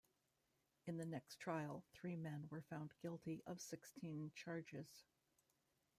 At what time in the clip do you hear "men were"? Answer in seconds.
2.15-2.63